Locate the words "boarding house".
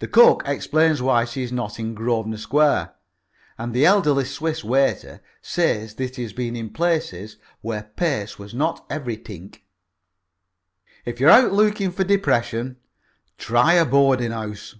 13.86-14.74